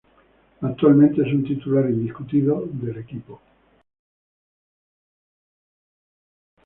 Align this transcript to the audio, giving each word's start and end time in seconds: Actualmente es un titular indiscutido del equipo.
Actualmente 0.61 1.21
es 1.21 1.27
un 1.31 1.43
titular 1.43 1.87
indiscutido 1.87 2.65
del 2.65 2.97
equipo. 2.97 3.39